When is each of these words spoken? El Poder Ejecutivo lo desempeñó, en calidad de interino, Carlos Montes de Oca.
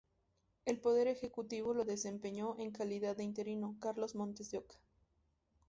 El 0.65 0.79
Poder 0.79 1.05
Ejecutivo 1.07 1.75
lo 1.75 1.85
desempeñó, 1.85 2.55
en 2.57 2.71
calidad 2.71 3.15
de 3.15 3.23
interino, 3.23 3.75
Carlos 3.79 4.15
Montes 4.15 4.49
de 4.49 4.57
Oca. 4.57 4.79